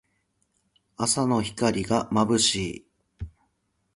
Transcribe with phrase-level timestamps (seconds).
[0.97, 2.85] 朝の光がまぶしい。